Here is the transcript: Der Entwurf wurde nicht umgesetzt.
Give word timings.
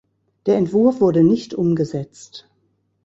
Der 0.47 0.57
Entwurf 0.57 0.99
wurde 0.99 1.23
nicht 1.23 1.53
umgesetzt. 1.53 2.49